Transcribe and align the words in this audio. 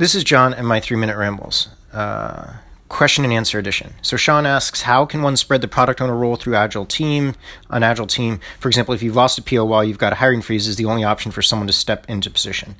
This 0.00 0.14
is 0.14 0.24
John 0.24 0.54
and 0.54 0.66
my 0.66 0.80
three 0.80 0.96
minute 0.96 1.18
rambles. 1.18 1.68
Uh, 1.92 2.54
question 2.88 3.22
and 3.22 3.34
answer 3.34 3.58
edition. 3.58 3.92
So 4.00 4.16
Sean 4.16 4.46
asks, 4.46 4.80
how 4.80 5.04
can 5.04 5.20
one 5.20 5.36
spread 5.36 5.60
the 5.60 5.68
product 5.68 6.00
owner 6.00 6.16
role 6.16 6.36
through 6.36 6.54
Agile 6.54 6.86
team, 6.86 7.34
an 7.68 7.82
Agile 7.82 8.06
team? 8.06 8.40
For 8.60 8.68
example, 8.68 8.94
if 8.94 9.02
you've 9.02 9.14
lost 9.14 9.36
a 9.36 9.42
PO 9.42 9.62
while 9.66 9.84
you've 9.84 9.98
got 9.98 10.14
a 10.14 10.16
hiring 10.16 10.40
freeze, 10.40 10.66
is 10.68 10.76
the 10.76 10.86
only 10.86 11.04
option 11.04 11.32
for 11.32 11.42
someone 11.42 11.66
to 11.66 11.74
step 11.74 12.08
into 12.08 12.30
position. 12.30 12.76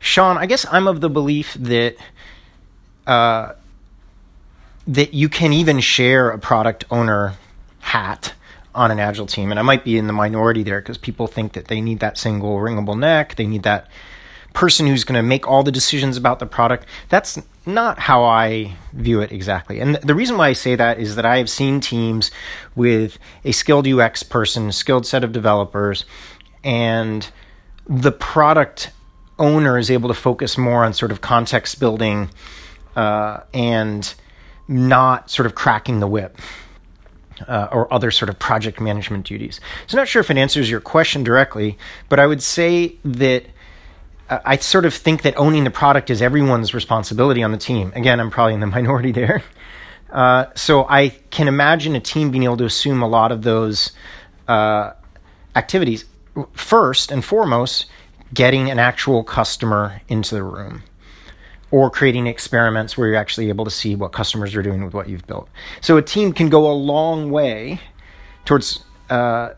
Sean, 0.00 0.36
I 0.36 0.46
guess 0.46 0.66
I'm 0.68 0.88
of 0.88 1.00
the 1.00 1.08
belief 1.08 1.54
that 1.54 1.94
uh, 3.06 3.52
that 4.88 5.14
you 5.14 5.28
can 5.28 5.52
even 5.52 5.78
share 5.78 6.30
a 6.30 6.40
product 6.40 6.84
owner 6.90 7.34
hat 7.78 8.34
on 8.74 8.90
an 8.90 8.98
agile 8.98 9.26
team 9.26 9.50
and 9.50 9.60
i 9.60 9.62
might 9.62 9.84
be 9.84 9.98
in 9.98 10.06
the 10.06 10.14
minority 10.14 10.62
there 10.62 10.80
because 10.80 10.96
people 10.96 11.26
think 11.26 11.52
that 11.52 11.66
they 11.66 11.78
need 11.78 12.00
that 12.00 12.16
single 12.16 12.56
wringable 12.56 12.98
neck 12.98 13.34
they 13.34 13.46
need 13.46 13.64
that 13.64 13.86
person 14.54 14.86
who's 14.86 15.04
going 15.04 15.16
to 15.16 15.22
make 15.22 15.46
all 15.48 15.62
the 15.62 15.72
decisions 15.72 16.16
about 16.16 16.38
the 16.38 16.46
product 16.46 16.86
that's 17.08 17.40
not 17.64 17.98
how 17.98 18.22
i 18.24 18.72
view 18.92 19.20
it 19.20 19.32
exactly 19.32 19.80
and 19.80 19.96
the 19.96 20.14
reason 20.14 20.36
why 20.36 20.48
i 20.48 20.52
say 20.52 20.74
that 20.74 20.98
is 20.98 21.16
that 21.16 21.24
i 21.24 21.38
have 21.38 21.48
seen 21.48 21.80
teams 21.80 22.30
with 22.74 23.18
a 23.44 23.52
skilled 23.52 23.86
ux 23.86 24.22
person 24.22 24.68
a 24.68 24.72
skilled 24.72 25.06
set 25.06 25.24
of 25.24 25.32
developers 25.32 26.04
and 26.64 27.30
the 27.88 28.12
product 28.12 28.90
owner 29.38 29.78
is 29.78 29.90
able 29.90 30.08
to 30.08 30.14
focus 30.14 30.56
more 30.56 30.84
on 30.84 30.92
sort 30.92 31.10
of 31.10 31.20
context 31.20 31.80
building 31.80 32.30
uh, 32.96 33.40
and 33.52 34.14
not 34.68 35.30
sort 35.30 35.46
of 35.46 35.54
cracking 35.54 36.00
the 36.00 36.06
whip 36.06 36.38
uh, 37.48 37.68
or 37.72 37.92
other 37.92 38.10
sort 38.10 38.28
of 38.28 38.38
project 38.38 38.80
management 38.80 39.26
duties. 39.26 39.60
So, 39.86 39.96
not 39.96 40.08
sure 40.08 40.20
if 40.20 40.30
it 40.30 40.36
answers 40.36 40.70
your 40.70 40.80
question 40.80 41.24
directly, 41.24 41.78
but 42.08 42.20
I 42.20 42.26
would 42.26 42.42
say 42.42 42.96
that 43.04 43.46
I 44.44 44.56
sort 44.56 44.84
of 44.84 44.94
think 44.94 45.22
that 45.22 45.36
owning 45.36 45.64
the 45.64 45.70
product 45.70 46.10
is 46.10 46.22
everyone's 46.22 46.74
responsibility 46.74 47.42
on 47.42 47.52
the 47.52 47.58
team. 47.58 47.92
Again, 47.94 48.20
I'm 48.20 48.30
probably 48.30 48.54
in 48.54 48.60
the 48.60 48.66
minority 48.78 49.12
there. 49.12 49.42
Uh, 50.10 50.46
so, 50.54 50.86
I 50.88 51.08
can 51.30 51.48
imagine 51.48 51.96
a 51.96 52.00
team 52.00 52.30
being 52.30 52.44
able 52.44 52.58
to 52.58 52.66
assume 52.66 53.02
a 53.02 53.08
lot 53.08 53.32
of 53.32 53.42
those 53.42 53.92
uh, 54.46 54.92
activities. 55.56 56.04
First 56.52 57.10
and 57.10 57.24
foremost, 57.24 57.86
getting 58.34 58.70
an 58.70 58.78
actual 58.78 59.24
customer 59.24 60.02
into 60.08 60.34
the 60.34 60.42
room 60.42 60.82
or 61.70 61.90
creating 61.90 62.26
experiments 62.26 62.96
where 62.96 63.08
you're 63.08 63.16
actually 63.16 63.48
able 63.48 63.64
to 63.64 63.70
see 63.70 63.96
what 63.96 64.12
customers 64.12 64.54
are 64.54 64.62
doing 64.62 64.84
with 64.84 64.94
what 64.94 65.08
you've 65.08 65.26
built. 65.26 65.48
So 65.80 65.96
a 65.96 66.02
team 66.02 66.32
can 66.32 66.50
go 66.50 66.70
a 66.70 66.74
long 66.74 67.30
way 67.30 67.80
towards 68.44 68.84
uh, 69.08 69.54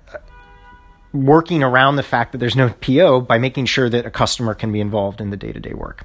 working 1.14 1.62
around 1.62 1.96
the 1.96 2.02
fact 2.02 2.32
that 2.32 2.38
there's 2.38 2.56
no 2.56 2.68
PO 2.68 3.22
by 3.22 3.38
making 3.38 3.66
sure 3.66 3.88
that 3.88 4.04
a 4.04 4.10
customer 4.10 4.52
can 4.52 4.72
be 4.72 4.80
involved 4.80 5.20
in 5.20 5.30
the 5.30 5.36
day 5.36 5.52
to 5.52 5.60
day 5.60 5.72
work. 5.72 6.04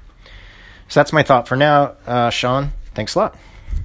So 0.88 1.00
that's 1.00 1.12
my 1.12 1.22
thought 1.22 1.48
for 1.48 1.56
now, 1.56 1.96
uh, 2.06 2.30
Sean. 2.30 2.70
Thanks 2.94 3.14
a 3.14 3.18
lot. 3.18 3.36